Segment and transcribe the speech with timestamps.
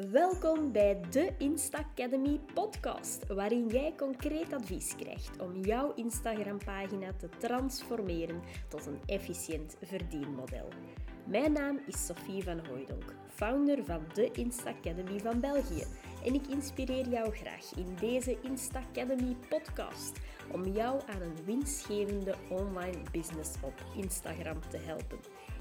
[0.00, 7.28] Welkom bij de Insta Academy podcast, waarin jij concreet advies krijgt om jouw Instagram-pagina te
[7.38, 10.68] transformeren tot een efficiënt verdienmodel.
[11.26, 15.84] Mijn naam is Sophie van Hooydonk, founder van de Insta Academy van België.
[16.24, 20.18] En ik inspireer jou graag in deze Insta Academy podcast
[20.52, 25.18] om jou aan een winstgevende online business op Instagram te helpen.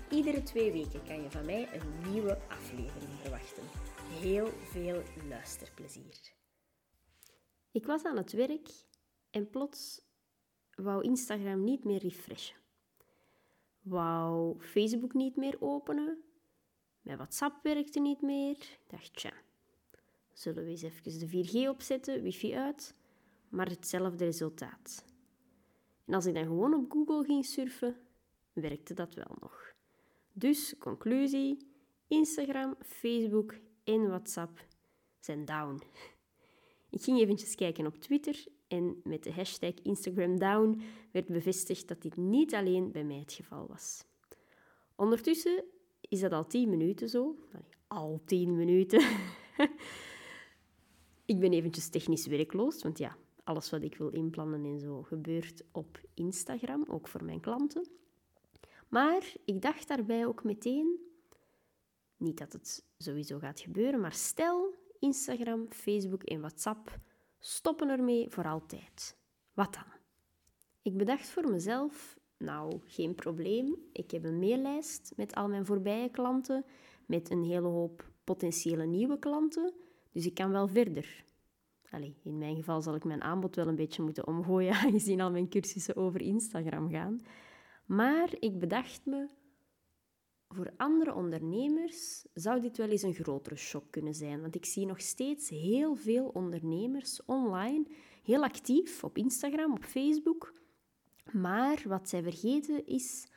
[0.09, 6.33] Iedere twee weken kan je van mij een nieuwe aflevering verwachten heel veel luisterplezier.
[7.71, 8.69] Ik was aan het werk
[9.29, 10.01] en plots
[10.75, 12.55] wou Instagram niet meer refreshen.
[13.81, 16.23] Wou Facebook niet meer openen.
[17.01, 18.57] Mijn WhatsApp werkte niet meer.
[18.57, 19.33] Ik dacht, tja,
[20.33, 22.95] zullen we eens even de 4G opzetten, wifi uit,
[23.49, 25.05] maar hetzelfde resultaat.
[26.05, 27.97] En als ik dan gewoon op Google ging surfen,
[28.53, 29.73] werkte dat wel nog.
[30.33, 31.57] Dus, conclusie,
[32.07, 34.65] Instagram, Facebook en WhatsApp
[35.19, 35.81] zijn down.
[36.89, 40.81] Ik ging eventjes kijken op Twitter en met de hashtag Instagram down
[41.11, 44.05] werd bevestigd dat dit niet alleen bij mij het geval was.
[44.95, 45.63] Ondertussen
[46.01, 47.35] is dat al 10 minuten zo.
[47.87, 48.99] al 10 minuten.
[51.25, 55.63] ik ben eventjes technisch werkloos, want ja, alles wat ik wil inplannen en zo gebeurt
[55.71, 57.87] op Instagram, ook voor mijn klanten.
[58.87, 60.99] Maar ik dacht daarbij ook meteen,
[62.23, 66.99] niet dat het sowieso gaat gebeuren, maar stel Instagram, Facebook en WhatsApp
[67.39, 69.17] stoppen ermee voor altijd.
[69.53, 70.01] Wat dan?
[70.81, 73.75] Ik bedacht voor mezelf, nou, geen probleem.
[73.91, 76.65] Ik heb een maillijst met al mijn voorbije klanten,
[77.05, 79.73] met een hele hoop potentiële nieuwe klanten,
[80.11, 81.25] dus ik kan wel verder.
[81.89, 85.31] Allee, in mijn geval zal ik mijn aanbod wel een beetje moeten omgooien, aangezien al
[85.31, 87.19] mijn cursussen over Instagram gaan.
[87.85, 89.29] Maar ik bedacht me,
[90.53, 94.41] voor andere ondernemers zou dit wel eens een grotere shock kunnen zijn.
[94.41, 97.85] Want ik zie nog steeds heel veel ondernemers online,
[98.23, 100.53] heel actief op Instagram, op Facebook.
[101.31, 103.27] Maar wat zij vergeten is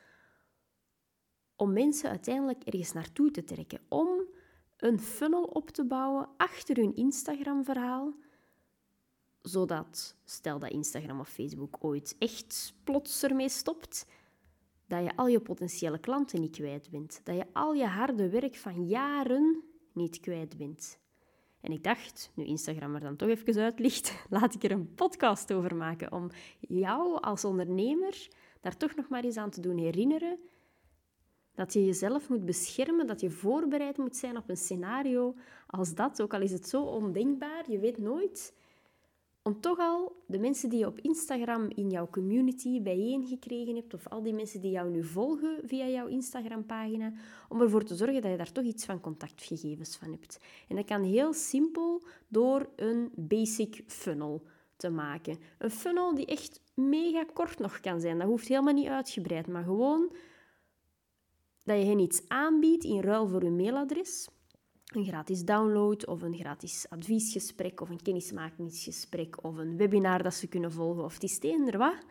[1.55, 3.79] om mensen uiteindelijk ergens naartoe te trekken.
[3.89, 4.27] Om
[4.77, 8.15] een funnel op te bouwen achter hun Instagram-verhaal.
[9.41, 14.05] Zodat, stel dat Instagram of Facebook ooit echt plots ermee stopt,
[14.87, 17.21] dat je al je potentiële klanten niet kwijt bent.
[17.23, 20.99] Dat je al je harde werk van jaren niet kwijt bent.
[21.61, 25.53] En ik dacht, nu Instagram er dan toch even uitlicht, laat ik er een podcast
[25.53, 28.27] over maken om jou als ondernemer
[28.61, 30.39] daar toch nog maar eens aan te doen herinneren
[31.57, 35.35] dat je jezelf moet beschermen, dat je voorbereid moet zijn op een scenario
[35.67, 38.53] als dat, ook al is het zo ondenkbaar, je weet nooit
[39.47, 44.07] om toch al de mensen die je op Instagram in jouw community bijeengekregen hebt, of
[44.07, 47.13] al die mensen die jou nu volgen via jouw Instagram-pagina,
[47.49, 50.39] om ervoor te zorgen dat je daar toch iets van contactgegevens van hebt.
[50.67, 54.43] En dat kan heel simpel door een basic funnel
[54.75, 55.37] te maken.
[55.57, 58.17] Een funnel die echt mega kort nog kan zijn.
[58.17, 60.15] Dat hoeft helemaal niet uitgebreid, maar gewoon
[61.63, 64.27] dat je hen iets aanbiedt in ruil voor hun mailadres
[64.87, 70.47] een gratis download of een gratis adviesgesprek of een kennismakingsgesprek of een webinar dat ze
[70.47, 72.05] kunnen volgen of het is er wat,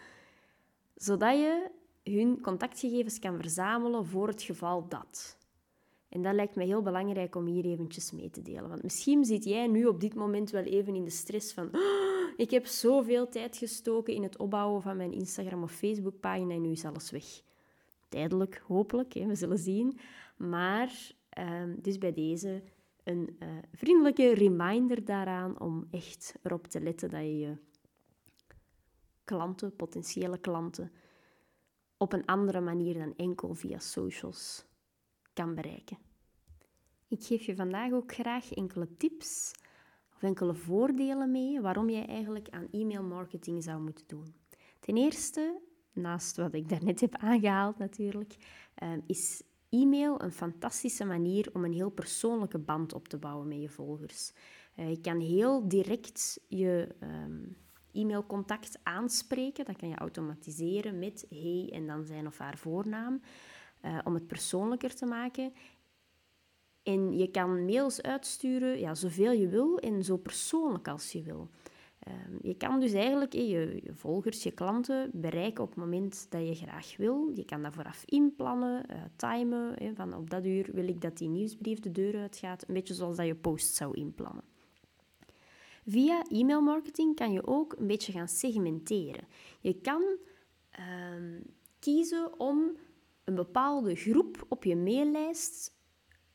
[0.95, 1.71] zodat je
[2.05, 5.39] hun contactgegevens kan verzamelen voor het geval dat.
[6.09, 8.69] En dat lijkt mij heel belangrijk om hier eventjes mee te delen.
[8.69, 12.17] Want misschien zit jij nu op dit moment wel even in de stress van oh,
[12.37, 16.61] ik heb zoveel tijd gestoken in het opbouwen van mijn Instagram of Facebook pagina en
[16.61, 17.25] nu is alles weg.
[18.09, 19.99] Tijdelijk, hopelijk, hè, we zullen zien.
[20.37, 22.63] Maar Ehm, dus bij deze
[23.05, 27.57] een uh, vriendelijke reminder daaraan om echt erop te letten dat je je
[29.25, 30.93] klanten, potentiële klanten,
[31.97, 34.65] op een andere manier dan enkel via socials
[35.33, 35.99] kan bereiken.
[37.09, 39.53] Ik geef je vandaag ook graag enkele tips
[40.15, 44.35] of enkele voordelen mee waarom jij eigenlijk aan e-mail marketing zou moeten doen.
[44.81, 45.61] Ten eerste,
[45.93, 48.37] naast wat ik daarnet heb aangehaald natuurlijk,
[48.75, 53.61] ehm, is e-mail een fantastische manier om een heel persoonlijke band op te bouwen met
[53.61, 54.33] je volgers.
[54.77, 57.57] Uh, je kan heel direct je um,
[57.93, 59.65] e-mailcontact aanspreken.
[59.65, 63.21] Dat kan je automatiseren met hey en dan zijn of haar voornaam.
[63.83, 65.53] Uh, om het persoonlijker te maken.
[66.83, 71.51] En je kan mails uitsturen, ja, zoveel je wil en zo persoonlijk als je wil.
[72.07, 76.55] Ehm, je kan dus eigenlijk je, volgers, je klanten bereiken op het moment dat je
[76.55, 77.31] graag wil.
[77.35, 79.95] Je kan dat vooraf inplannen, uh, timen.
[79.95, 82.69] van op dat uur wil ik dat die nieuwsbrief de deur uitgaat.
[82.69, 84.45] Een beetje zoals dat je post zou inplannen.
[85.87, 89.25] Via e-mailmarketing kan je ook een beetje gaan segmenteren.
[89.61, 90.03] Je kan
[90.79, 91.41] uh,
[91.79, 92.77] kiezen om
[93.25, 95.75] een bepaalde groep op je maillijst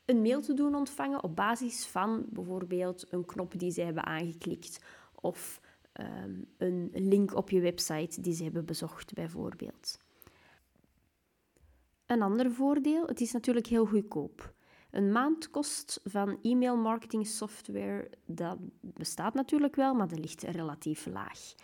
[0.04, 4.80] een mail te doen ontvangen op basis van bijvoorbeeld een knop die ze hebben aangeklikt
[5.22, 5.60] of
[5.92, 9.98] ehm, een link op je website die ze hebben bezocht, bijvoorbeeld.
[12.06, 14.54] Een ander voordeel, het is natuurlijk heel goedkoop.
[14.90, 21.54] Een maandkost van e-mail marketing software, dat bestaat natuurlijk wel, maar dat ligt relatief laag.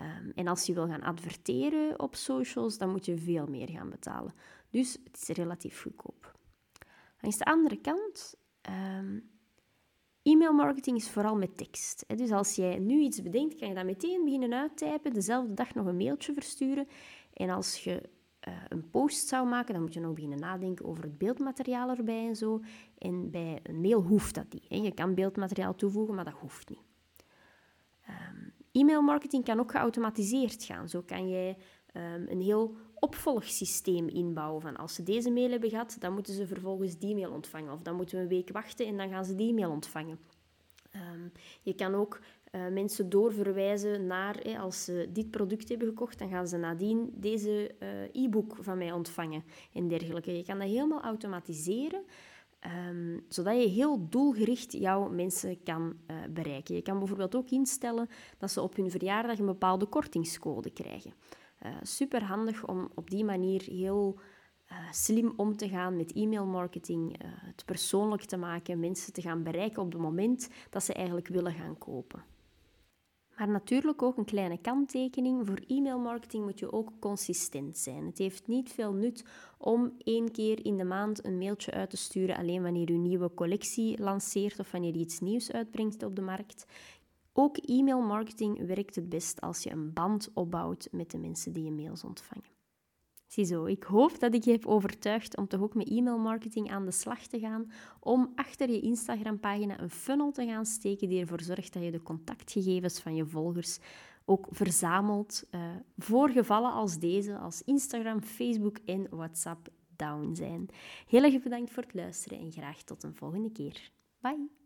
[0.00, 3.90] Um, en als je wil gaan adverteren op socials, dan moet je veel meer gaan
[3.90, 4.34] betalen.
[4.70, 6.38] Dus het is relatief goedkoop.
[7.20, 8.34] Langs de andere kant,
[8.98, 9.30] um,
[10.40, 12.04] e-mail marketing is vooral met tekst.
[12.16, 15.86] Dus als jij nu iets bedenkt, kan je dat meteen beginnen uittypen, dezelfde dag nog
[15.86, 16.88] een mailtje versturen.
[17.32, 18.02] En als je
[18.48, 22.26] uh, een post zou maken, dan moet je nog beginnen nadenken over het beeldmateriaal erbij
[22.26, 22.60] en zo.
[22.98, 24.84] En bij een mail hoeft dat niet.
[24.84, 26.84] Je kan beeldmateriaal toevoegen, maar dat hoeft niet.
[28.08, 30.88] Um, e-mail marketing kan ook geautomatiseerd gaan.
[30.88, 31.56] Zo kan jij
[31.96, 34.62] um, een heel opvolgsysteem inbouwen.
[34.62, 37.72] Van als ze deze mail hebben gehad, dan moeten ze vervolgens die mail ontvangen.
[37.72, 40.18] Of dan moeten we een week wachten en dan gaan ze die mail ontvangen.
[40.94, 41.32] Um,
[41.62, 42.20] je kan ook
[42.52, 47.74] uh, mensen doorverwijzen naar, als ze dit product hebben gekocht, dan gaan ze nadien deze
[47.82, 50.36] uh, e-book van mij ontvangen en dergelijke.
[50.36, 52.02] Je kan dat helemaal automatiseren,
[52.88, 56.74] um, zodat je heel doelgericht jouw mensen kan uh, bereiken.
[56.74, 58.08] Je kan bijvoorbeeld ook instellen
[58.38, 61.12] dat ze op hun verjaardag een bepaalde kortingscode krijgen.
[61.82, 64.18] Super handig om op die manier heel
[64.90, 69.92] slim om te gaan met e-mailmarketing, het persoonlijk te maken, mensen te gaan bereiken op
[69.92, 72.24] het moment dat ze eigenlijk willen gaan kopen.
[73.36, 75.46] Maar natuurlijk ook een kleine kanttekening.
[75.46, 78.06] Voor e-mailmarketing moet je ook consistent zijn.
[78.06, 79.24] Het heeft niet veel nut
[79.58, 83.02] om één keer in de maand een mailtje uit te sturen alleen wanneer je een
[83.02, 86.66] nieuwe collectie lanceert of wanneer je iets nieuws uitbrengt op de markt.
[87.32, 91.72] Ook e-mailmarketing werkt het best als je een band opbouwt met de mensen die je
[91.72, 92.58] mails ontvangen.
[93.26, 96.90] Ziezo, ik hoop dat ik je heb overtuigd om toch ook met e-mailmarketing aan de
[96.90, 101.72] slag te gaan, om achter je Instagram-pagina een funnel te gaan steken die ervoor zorgt
[101.72, 103.78] dat je de contactgegevens van je volgers
[104.24, 105.60] ook verzamelt uh,
[105.98, 110.68] voor gevallen als deze, als Instagram, Facebook en WhatsApp down zijn.
[111.06, 113.90] Heel erg bedankt voor het luisteren en graag tot een volgende keer.
[114.20, 114.59] Bye!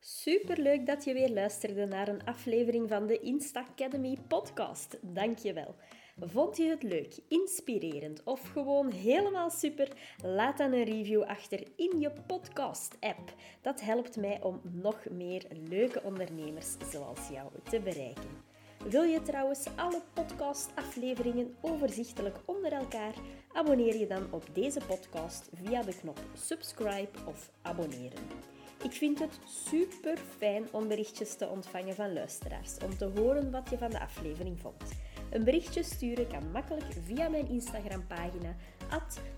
[0.00, 4.98] Superleuk dat je weer luisterde naar een aflevering van de Insta Academy podcast.
[5.02, 5.74] Dank je wel.
[6.20, 9.88] Vond je het leuk, inspirerend of gewoon helemaal super?
[10.24, 13.34] Laat dan een review achter in je podcast-app.
[13.62, 18.46] Dat helpt mij om nog meer leuke ondernemers zoals jou te bereiken.
[18.88, 23.14] Wil je trouwens alle podcast-afleveringen overzichtelijk onder elkaar?
[23.52, 28.57] Abonneer je dan op deze podcast via de knop subscribe of abonneren.
[28.82, 33.70] Ik vind het super fijn om berichtjes te ontvangen van luisteraars, om te horen wat
[33.70, 34.82] je van de aflevering vond.
[35.30, 38.56] Een berichtje sturen kan makkelijk via mijn Instagram-pagina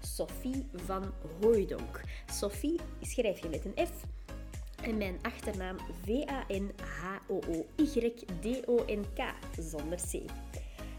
[0.00, 2.00] Sophie van Hooidonk.
[2.32, 4.04] Sophie schrijf je met een F
[4.82, 6.84] en mijn achternaam V-A-N-H-O-O-Y-D-O-N-K
[9.58, 10.22] zonder C.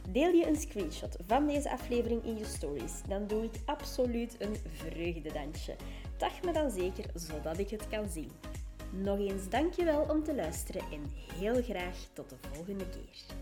[0.09, 4.55] Deel je een screenshot van deze aflevering in je stories, dan doe ik absoluut een
[4.75, 5.75] vreugdedansje.
[6.21, 8.31] Tag me dan zeker, zodat ik het kan zien.
[8.91, 13.35] Nog eens dankjewel om te luisteren en heel graag tot de volgende keer.